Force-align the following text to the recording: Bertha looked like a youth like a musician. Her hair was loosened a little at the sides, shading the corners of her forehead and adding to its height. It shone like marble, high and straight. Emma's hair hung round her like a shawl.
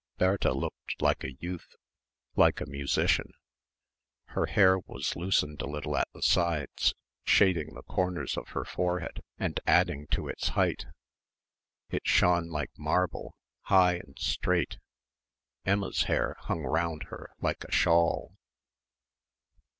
Bertha 0.17 0.51
looked 0.51 0.99
like 0.99 1.23
a 1.23 1.33
youth 1.33 1.75
like 2.35 2.59
a 2.59 2.65
musician. 2.65 3.33
Her 4.29 4.47
hair 4.47 4.79
was 4.79 5.15
loosened 5.15 5.61
a 5.61 5.67
little 5.67 5.95
at 5.95 6.07
the 6.11 6.23
sides, 6.23 6.95
shading 7.23 7.75
the 7.75 7.83
corners 7.83 8.35
of 8.35 8.47
her 8.47 8.65
forehead 8.65 9.21
and 9.37 9.59
adding 9.67 10.07
to 10.07 10.27
its 10.27 10.47
height. 10.57 10.87
It 11.91 12.07
shone 12.07 12.47
like 12.49 12.71
marble, 12.79 13.35
high 13.65 13.97
and 13.97 14.17
straight. 14.17 14.79
Emma's 15.67 16.01
hair 16.05 16.35
hung 16.39 16.63
round 16.63 17.03
her 17.09 17.29
like 17.39 17.63
a 17.63 17.71
shawl. 17.71 18.33